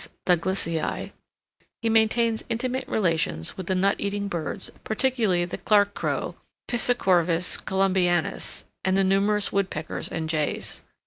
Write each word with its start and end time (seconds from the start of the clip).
Douglasii_, 0.25 1.11
he 1.83 1.87
maintains 1.87 2.43
intimate 2.49 2.87
relations 2.87 3.55
with 3.55 3.67
the 3.67 3.75
nut 3.75 3.97
eating 3.99 4.27
birds, 4.27 4.71
particularly 4.83 5.45
the 5.45 5.59
Clark 5.59 5.93
Crow 5.93 6.35
(Picicorvus 6.67 7.55
columbianus) 7.63 8.63
and 8.83 8.97
the 8.97 9.03
numerous 9.03 9.51
woodpeckers 9.51 10.09
and 10.09 10.27
jays. 10.27 10.81